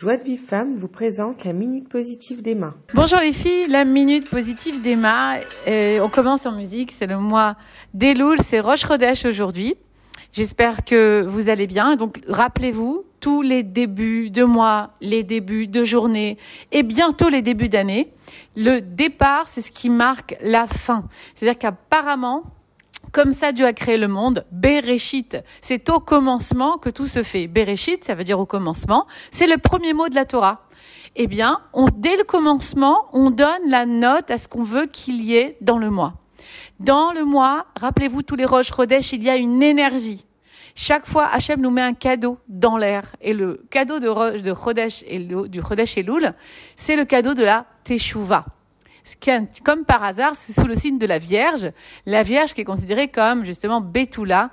[0.00, 2.74] Joie de Vive Femme vous présente la Minute Positive d'Emma.
[2.94, 5.34] Bonjour les filles, la Minute Positive d'Emma.
[5.66, 7.54] on commence en musique, c'est le mois
[7.92, 9.74] d'Eloul, c'est Roche Rodèche aujourd'hui.
[10.32, 11.96] J'espère que vous allez bien.
[11.96, 16.38] Donc rappelez-vous, tous les débuts de mois, les débuts de journée
[16.72, 18.10] et bientôt les débuts d'année,
[18.56, 21.04] le départ, c'est ce qui marque la fin.
[21.34, 22.44] C'est-à-dire qu'apparemment,
[23.12, 24.46] comme ça, Dieu a créé le monde.
[24.52, 27.48] Bereshit, c'est au commencement que tout se fait.
[27.48, 29.06] Bereshit, ça veut dire au commencement.
[29.30, 30.62] C'est le premier mot de la Torah.
[31.16, 31.60] Eh bien,
[31.96, 35.78] dès le commencement, on donne la note à ce qu'on veut qu'il y ait dans
[35.78, 36.14] le mois.
[36.78, 40.24] Dans le mois, rappelez-vous tous les roches Rodesh, il y a une énergie.
[40.74, 43.16] Chaque fois, Hachem nous met un cadeau dans l'air.
[43.20, 44.06] Et le cadeau de,
[44.38, 46.32] de et du Chodesh Elul,
[46.76, 48.46] c'est le cadeau de la Teshuvah.
[49.64, 51.72] Comme par hasard, c'est sous le signe de la Vierge.
[52.06, 54.50] La Vierge qui est considérée comme justement Betula,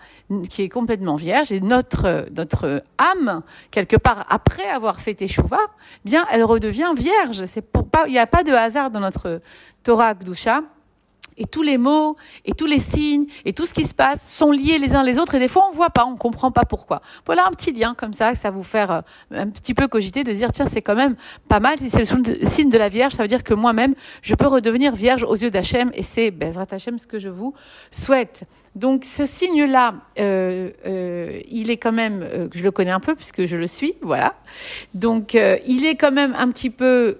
[0.49, 1.51] qui est complètement vierge.
[1.51, 5.57] Et notre, notre âme, quelque part après avoir fait Teshuvah,
[6.05, 7.45] bien, elle redevient vierge.
[7.45, 9.41] C'est pour pas, il n'y a pas de hasard dans notre
[9.83, 10.63] Torah Gdusha
[11.37, 14.51] et tous les mots et tous les signes et tout ce qui se passe sont
[14.51, 17.01] liés les uns les autres et des fois on voit pas, on comprend pas pourquoi.
[17.25, 20.31] Voilà un petit lien comme ça, ça vous faire euh, un petit peu cogiter de
[20.31, 21.15] dire tiens c'est quand même
[21.47, 24.35] pas mal si c'est le signe de la Vierge, ça veut dire que moi-même je
[24.35, 27.53] peux redevenir Vierge aux yeux d'Hachem et c'est Bezrat Hachem ce que je vous
[27.91, 28.43] souhaite.
[28.77, 33.15] Donc ce signe-là, euh, euh, il est quand même, euh, je le connais un peu
[33.15, 34.35] puisque je le suis, voilà.
[34.93, 37.17] Donc euh, il est quand même un petit peu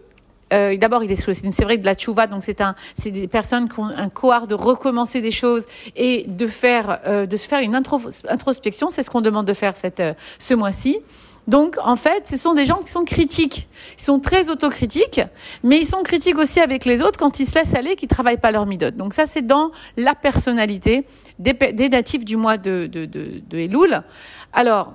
[0.53, 3.27] euh, D'abord, il est sous c'est vrai de la tchouva, donc c'est un, c'est des
[3.27, 7.47] personnes qui ont un cohort de recommencer des choses et de faire, euh, de se
[7.47, 8.89] faire une introspection.
[8.89, 10.99] C'est ce qu'on demande de faire cette, euh, ce mois-ci.
[11.47, 13.69] Donc, en fait, ce sont des gens qui sont critiques.
[13.97, 15.21] Ils sont très autocritiques,
[15.63, 18.37] mais ils sont critiques aussi avec les autres quand ils se laissent aller, qui travaillent
[18.37, 18.97] pas leur midote.
[18.97, 21.05] Donc ça, c'est dans la personnalité
[21.39, 24.03] des, des natifs du mois de, de, de, de Elul.
[24.51, 24.93] Alors,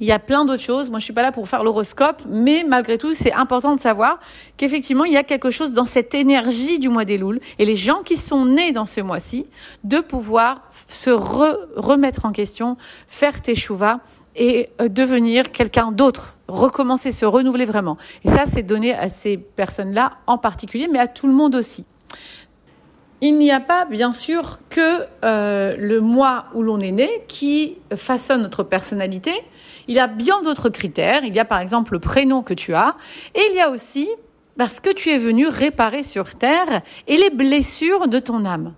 [0.00, 0.90] il y a plein d'autres choses.
[0.90, 4.18] Moi, je suis pas là pour faire l'horoscope, mais malgré tout, c'est important de savoir
[4.56, 7.76] qu'effectivement, il y a quelque chose dans cette énergie du mois des Louls et les
[7.76, 9.46] gens qui sont nés dans ce mois-ci
[9.84, 14.00] de pouvoir se remettre en question, faire teshuva
[14.36, 17.96] et euh, devenir quelqu'un d'autre, recommencer, se renouveler vraiment.
[18.24, 21.84] Et ça, c'est donné à ces personnes-là en particulier, mais à tout le monde aussi.
[23.26, 27.78] Il n'y a pas, bien sûr, que euh, le mois où l'on est né qui
[27.96, 29.32] façonne notre personnalité.
[29.88, 31.24] Il y a bien d'autres critères.
[31.24, 32.96] Il y a par exemple le prénom que tu as.
[33.34, 34.10] Et il y a aussi
[34.58, 38.74] parce que tu es venu réparer sur terre et les blessures de ton âme.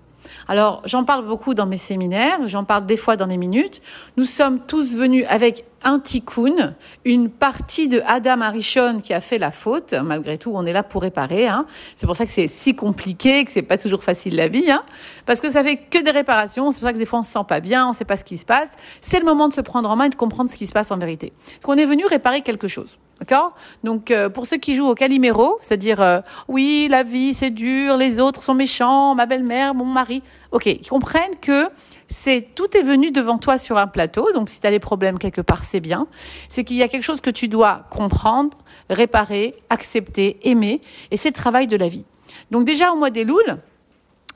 [0.48, 3.80] Alors, j'en parle beaucoup dans mes séminaires, j'en parle des fois dans les minutes.
[4.16, 9.38] Nous sommes tous venus avec un tikkun, une partie de Adam Arishon qui a fait
[9.38, 9.92] la faute.
[9.92, 11.46] Malgré tout, on est là pour réparer.
[11.46, 11.66] Hein.
[11.94, 14.82] C'est pour ça que c'est si compliqué, que c'est pas toujours facile la vie, hein.
[15.26, 16.72] parce que ça fait que des réparations.
[16.72, 18.24] C'est pour ça que des fois on se sent pas bien, on sait pas ce
[18.24, 18.76] qui se passe.
[19.00, 20.90] C'est le moment de se prendre en main et de comprendre ce qui se passe
[20.90, 21.32] en vérité.
[21.62, 22.98] Qu'on est venu réparer quelque chose.
[23.18, 27.50] D'accord Donc euh, pour ceux qui jouent au caliméro, c'est-à-dire euh, oui, la vie c'est
[27.50, 30.22] dur, les autres sont méchants, ma belle-mère, mon mari.
[30.52, 31.68] OK, ils comprennent que
[32.08, 34.30] c'est tout est venu devant toi sur un plateau.
[34.34, 36.06] Donc si tu as des problèmes quelque part, c'est bien.
[36.50, 38.56] C'est qu'il y a quelque chose que tu dois comprendre,
[38.90, 42.04] réparer, accepter, aimer et c'est le travail de la vie.
[42.50, 43.56] Donc déjà au mois des Louls,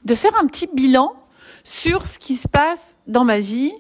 [0.06, 1.12] de faire un petit bilan
[1.65, 3.72] sur ce qui se passe dans ma vie,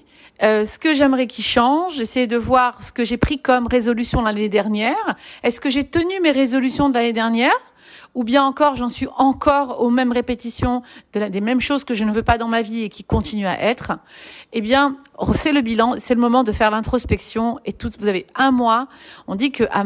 [0.42, 4.22] euh, ce que j'aimerais qu'il change, essayer de voir ce que j'ai pris comme résolution
[4.22, 5.16] l'année dernière.
[5.42, 7.52] Est-ce que j'ai tenu mes résolutions de l'année dernière?
[8.14, 10.82] Ou bien encore j'en suis encore aux mêmes répétitions
[11.12, 13.04] de la, des mêmes choses que je ne veux pas dans ma vie et qui
[13.04, 13.92] continuent à être,
[14.52, 14.96] eh bien,
[15.34, 17.58] c'est le bilan, c'est le moment de faire l'introspection.
[17.64, 18.88] Et tout, vous avez un mois,
[19.26, 19.84] on dit que à,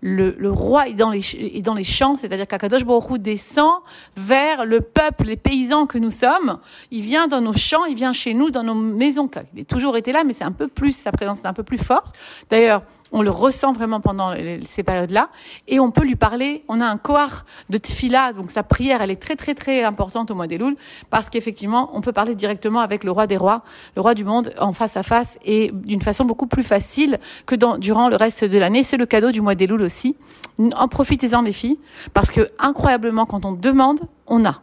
[0.00, 3.80] le, le roi est dans les, est dans les champs, c'est-à-dire qu'Akadosh Baruch descend
[4.16, 6.58] vers le peuple, les paysans que nous sommes,
[6.90, 9.96] il vient dans nos champs, il vient chez nous, dans nos maisons, il a toujours
[9.96, 12.14] été là, mais c'est un peu plus, sa présence est un peu plus forte.
[12.50, 12.82] D'ailleurs,
[13.12, 14.34] on le ressent vraiment pendant
[14.64, 15.28] ces périodes-là,
[15.68, 16.64] et on peut lui parler.
[16.68, 20.30] On a un cohort de tfila, donc sa prière, elle est très très très importante
[20.30, 20.58] au mois des
[21.10, 23.62] parce qu'effectivement, on peut parler directement avec le roi des rois,
[23.96, 27.56] le roi du monde, en face à face, et d'une façon beaucoup plus facile que
[27.78, 28.82] durant le reste de l'année.
[28.82, 30.16] C'est le cadeau du mois des aussi.
[30.58, 31.78] En profitez-en les filles,
[32.12, 34.60] parce que incroyablement, quand on demande, on a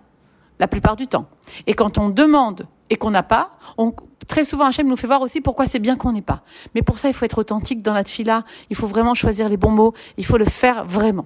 [0.59, 1.27] la plupart du temps.
[1.67, 3.93] Et quand on demande et qu'on n'a pas, on,
[4.29, 6.43] très souvent Hachem nous fait voir aussi pourquoi c'est bien qu'on n'ait pas.
[6.75, 9.57] Mais pour ça, il faut être authentique dans la tfila, il faut vraiment choisir les
[9.57, 11.25] bons mots, il faut le faire vraiment.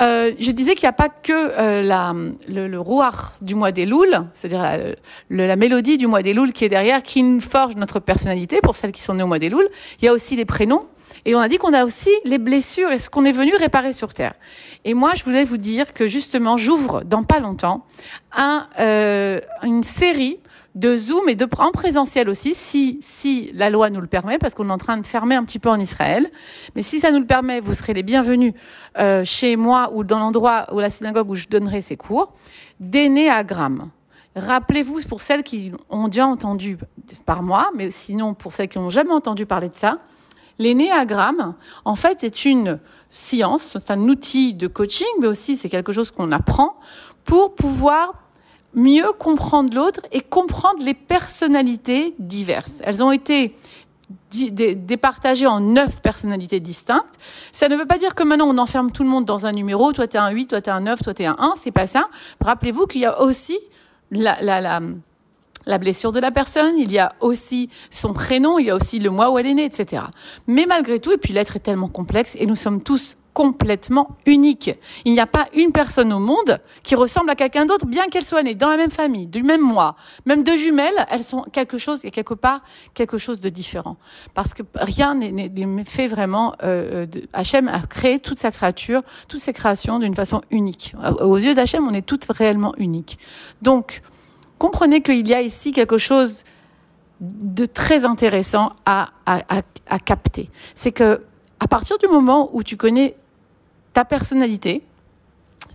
[0.00, 2.14] Euh, je disais qu'il n'y a pas que euh, la,
[2.48, 2.80] le, le
[3.42, 7.02] du mois des Louls, c'est-à-dire la, la, mélodie du mois des Louls qui est derrière,
[7.02, 9.68] qui forge notre personnalité pour celles qui sont nées au mois des Louls.
[10.00, 10.86] Il y a aussi les prénoms.
[11.24, 13.92] Et on a dit qu'on a aussi les blessures et ce qu'on est venu réparer
[13.92, 14.34] sur Terre.
[14.84, 17.86] Et moi, je voulais vous dire que justement, j'ouvre dans pas longtemps
[18.36, 20.38] un, euh, une série
[20.74, 24.54] de Zoom et de en présentiel aussi, si si la loi nous le permet, parce
[24.54, 26.30] qu'on est en train de fermer un petit peu en Israël.
[26.74, 28.54] Mais si ça nous le permet, vous serez les bienvenus
[28.98, 32.32] euh, chez moi ou dans l'endroit ou la synagogue où je donnerai ces cours
[32.80, 33.90] d'énéagramme.
[34.34, 36.78] Rappelez-vous, pour celles qui ont déjà entendu
[37.26, 39.98] par moi, mais sinon pour celles qui n'ont jamais entendu parler de ça,
[40.62, 41.54] l'énéagramme,
[41.84, 42.78] en fait, c'est une
[43.10, 46.76] science, c'est un outil de coaching, mais aussi c'est quelque chose qu'on apprend
[47.24, 48.14] pour pouvoir
[48.74, 52.80] mieux comprendre l'autre et comprendre les personnalités diverses.
[52.84, 53.54] Elles ont été
[54.32, 57.18] départagées en neuf personnalités distinctes.
[57.52, 59.92] Ça ne veut pas dire que maintenant on enferme tout le monde dans un numéro,
[59.92, 62.08] toi t'es un 8, toi t'es un 9, toi t'es un 1, c'est pas ça.
[62.40, 63.58] Rappelez-vous qu'il y a aussi
[64.10, 64.80] la,
[65.66, 68.98] la blessure de la personne, il y a aussi son prénom, il y a aussi
[68.98, 70.04] le mois où elle est née, etc.
[70.46, 74.70] Mais malgré tout, et puis l'être est tellement complexe et nous sommes tous complètement uniques.
[75.04, 78.24] Il n'y a pas une personne au monde qui ressemble à quelqu'un d'autre, bien qu'elle
[78.24, 81.78] soit née dans la même famille, du même mois, même deux jumelles, elles sont quelque
[81.78, 82.60] chose, et quelque part,
[82.94, 83.96] quelque chose de différent.
[84.34, 85.50] Parce que rien n'est
[85.84, 90.42] fait vraiment, euh, de, Hachem a créé toute sa créature, toutes ses créations d'une façon
[90.50, 90.94] unique.
[91.20, 93.18] Aux yeux d'Hachem, on est toutes réellement uniques.
[93.62, 94.02] Donc,
[94.62, 96.44] comprenez qu'il y a ici quelque chose
[97.20, 100.50] de très intéressant à, à, capter.
[100.76, 101.22] C'est que
[101.58, 103.16] à partir du moment où tu connais
[103.92, 104.82] ta personnalité,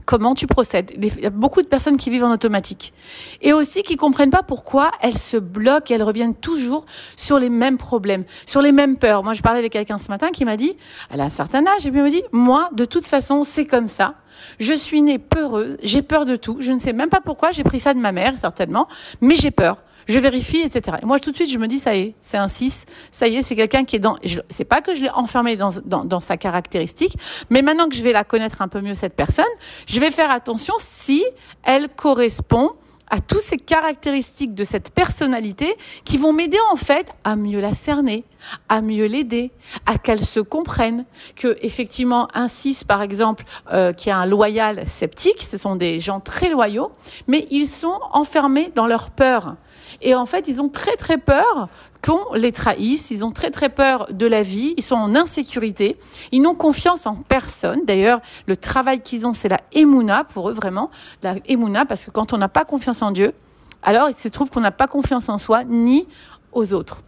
[0.07, 0.93] comment tu procèdes.
[0.97, 2.93] Il y a beaucoup de personnes qui vivent en automatique.
[3.41, 6.85] Et aussi qui comprennent pas pourquoi elles se bloquent et elles reviennent toujours
[7.17, 9.23] sur les mêmes problèmes, sur les mêmes peurs.
[9.23, 10.75] Moi, je parlais avec quelqu'un ce matin qui m'a dit,
[11.11, 13.65] elle a un certain âge, et puis elle me dit, moi, de toute façon, c'est
[13.65, 14.15] comme ça.
[14.59, 16.57] Je suis née peureuse, j'ai peur de tout.
[16.61, 18.87] Je ne sais même pas pourquoi, j'ai pris ça de ma mère, certainement,
[19.19, 20.97] mais j'ai peur je vérifie, etc.
[21.01, 23.27] Et moi, tout de suite, je me dis, ça y est, c'est un 6, ça
[23.27, 24.17] y est, c'est quelqu'un qui est dans...
[24.49, 27.17] C'est pas que je l'ai enfermé dans, dans, dans sa caractéristique,
[27.49, 29.45] mais maintenant que je vais la connaître un peu mieux, cette personne,
[29.87, 31.23] je vais faire attention si
[31.63, 32.73] elle correspond
[33.09, 37.73] à toutes ces caractéristiques de cette personnalité qui vont m'aider en fait à mieux la
[37.73, 38.25] cerner,
[38.69, 39.51] à mieux l'aider,
[39.85, 41.05] à qu'elle se comprenne.
[41.35, 45.99] Que effectivement un 6 par exemple euh, qui a un loyal sceptique, ce sont des
[45.99, 46.91] gens très loyaux,
[47.27, 49.55] mais ils sont enfermés dans leur peur.
[50.01, 51.69] Et en fait, ils ont très très peur
[52.05, 55.97] qu'on les trahisse, ils ont très très peur de la vie, ils sont en insécurité,
[56.31, 57.81] ils n'ont confiance en personne.
[57.85, 60.91] D'ailleurs, le travail qu'ils ont, c'est la émouna pour eux vraiment,
[61.23, 63.33] la émouna, parce que quand on n'a pas confiance en Dieu,
[63.81, 66.07] alors il se trouve qu'on n'a pas confiance en soi ni
[66.51, 67.01] aux autres.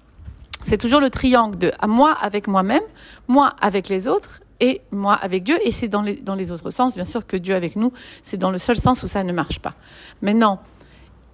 [0.63, 2.83] C'est toujours le triangle de moi avec moi-même,
[3.27, 5.57] moi avec les autres et moi avec Dieu.
[5.63, 8.57] Et c'est dans les, autres sens, bien sûr, que Dieu avec nous, c'est dans le
[8.57, 9.73] seul sens où ça ne marche pas.
[10.21, 10.59] Maintenant,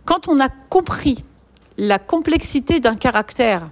[0.05, 1.23] quand on a compris
[1.77, 3.69] la complexité d'un caractère,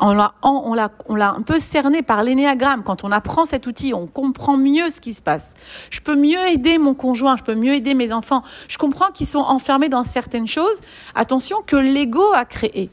[0.00, 2.82] on, l'a, on l'a un peu cerné par l'énéagramme.
[2.82, 5.54] Quand on apprend cet outil, on comprend mieux ce qui se passe.
[5.90, 8.42] Je peux mieux aider mon conjoint, je peux mieux aider mes enfants.
[8.68, 10.80] Je comprends qu'ils sont enfermés dans certaines choses.
[11.14, 12.90] Attention, que l'ego a créé.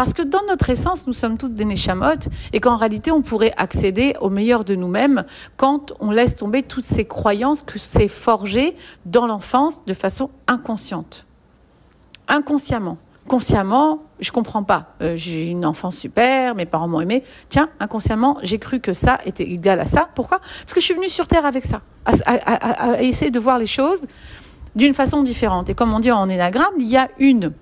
[0.00, 3.52] Parce que dans notre essence, nous sommes toutes des neshamot et qu'en réalité, on pourrait
[3.58, 5.26] accéder au meilleur de nous-mêmes
[5.58, 8.74] quand on laisse tomber toutes ces croyances que c'est forgé
[9.04, 11.26] dans l'enfance de façon inconsciente.
[12.28, 12.96] Inconsciemment
[13.28, 14.94] consciemment, je comprends pas.
[15.02, 17.22] Euh, j'ai une enfance super, mes parents m'ont aimé.
[17.50, 20.08] Tiens, inconsciemment, j'ai cru que ça était égal à ça.
[20.14, 20.40] Pourquoi?
[20.62, 24.06] Parce que je suis venue sur Terre avec ça, à, essayer de voir les choses
[24.74, 25.68] d'une façon différente.
[25.68, 27.52] Et comme on dit en énagramme, il y a une,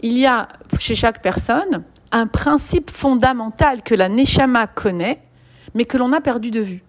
[0.00, 0.48] il y a
[0.78, 5.22] chez chaque personne un principe fondamental que la Neshama connaît,
[5.74, 6.82] mais que l'on a perdu de vue.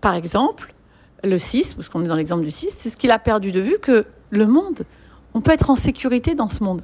[0.00, 0.74] Par exemple,
[1.22, 3.60] le 6, parce qu'on est dans l'exemple du 6, c'est ce qu'il a perdu de
[3.60, 4.84] vue que le monde
[5.36, 6.80] on peut être en sécurité dans ce monde.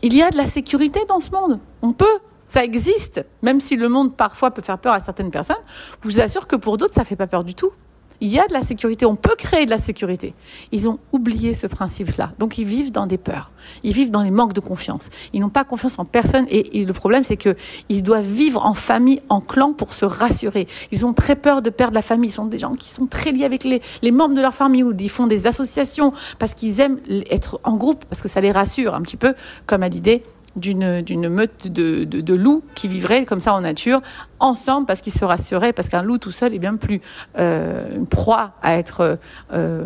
[0.00, 1.58] Il y a de la sécurité dans ce monde.
[1.82, 2.06] On peut.
[2.46, 3.26] Ça existe.
[3.42, 5.56] Même si le monde parfois peut faire peur à certaines personnes,
[6.00, 7.72] je vous assure que pour d'autres, ça ne fait pas peur du tout.
[8.20, 10.34] Il y a de la sécurité, on peut créer de la sécurité.
[10.72, 12.32] Ils ont oublié ce principe-là.
[12.38, 13.52] Donc ils vivent dans des peurs.
[13.84, 15.08] Ils vivent dans les manques de confiance.
[15.32, 17.54] Ils n'ont pas confiance en personne et, le problème c'est que
[17.88, 20.66] ils doivent vivre en famille, en clan pour se rassurer.
[20.90, 22.30] Ils ont très peur de perdre la famille.
[22.30, 24.92] Ils sont des gens qui sont très liés avec les, membres de leur famille ou
[24.98, 26.98] ils font des associations parce qu'ils aiment
[27.30, 29.34] être en groupe parce que ça les rassure un petit peu
[29.66, 30.24] comme à l'idée
[30.58, 34.00] d'une meute de, de, de, loups qui vivraient comme ça en nature
[34.40, 37.00] ensemble parce qu'ils se rassuraient parce qu'un loup tout seul est bien plus
[37.38, 39.18] euh, une proie à être
[39.52, 39.84] euh,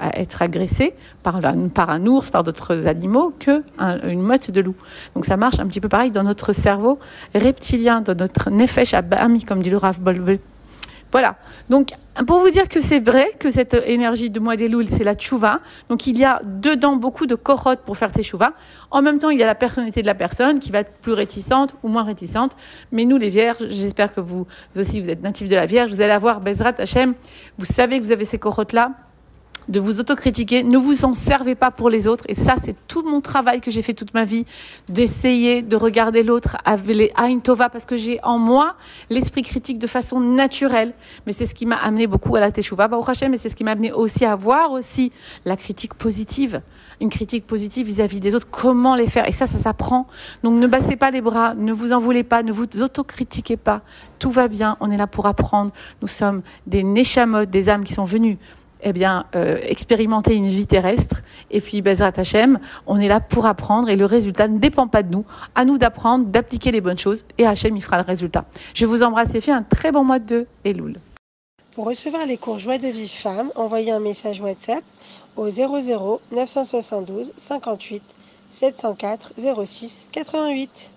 [0.00, 1.40] à être agressé par
[1.74, 4.76] par un ours par d'autres animaux que une meute de loups.
[5.14, 6.98] Donc ça marche un petit peu pareil dans notre cerveau
[7.34, 10.38] reptilien dans notre nefesh abami comme dit le Rav Bolbe
[11.12, 11.36] Voilà.
[11.68, 11.90] Donc,
[12.26, 15.60] pour vous dire que c'est vrai que cette énergie de mois c'est la tchouva.
[15.88, 18.52] Donc, il y a dedans beaucoup de koroth pour faire tes chouvas.
[18.90, 21.12] En même temps, il y a la personnalité de la personne qui va être plus
[21.12, 22.56] réticente ou moins réticente.
[22.90, 26.00] Mais nous, les vierges, j'espère que vous aussi, vous êtes natifs de la vierge, vous
[26.00, 27.14] allez avoir Bezrat Hashem.
[27.58, 28.92] Vous savez que vous avez ces koroth-là
[29.68, 32.24] de vous autocritiquer, ne vous en servez pas pour les autres.
[32.28, 34.44] Et ça, c'est tout mon travail que j'ai fait toute ma vie,
[34.88, 38.74] d'essayer de regarder l'autre avec les Aïn Tova, parce que j'ai en moi
[39.10, 40.94] l'esprit critique de façon naturelle.
[41.26, 43.56] Mais c'est ce qui m'a amené beaucoup à la Teshuvah, au Hashem, mais c'est ce
[43.56, 45.12] qui m'a amené aussi à voir aussi
[45.44, 46.62] la critique positive.
[47.00, 49.28] Une critique positive vis-à-vis des autres, comment les faire.
[49.28, 50.06] Et ça, ça s'apprend.
[50.42, 53.82] Donc ne baissez pas les bras, ne vous en voulez pas, ne vous autocritiquez pas.
[54.18, 55.72] Tout va bien, on est là pour apprendre.
[56.00, 58.38] Nous sommes des Neshamot, des âmes qui sont venues
[58.82, 61.22] eh bien, euh, expérimenter une vie terrestre.
[61.50, 65.02] Et puis, Bezrat Hashem, on est là pour apprendre et le résultat ne dépend pas
[65.02, 65.24] de nous.
[65.54, 68.44] À nous d'apprendre, d'appliquer les bonnes choses et Hachem, il fera le résultat.
[68.74, 70.96] Je vous embrasse et fais un très bon mois de Elul.
[71.74, 74.84] Pour recevoir les cours Joie de vie femme, envoyez un message WhatsApp
[75.36, 78.02] au 00 972 58
[78.50, 79.32] 704
[79.64, 80.90] 06 88.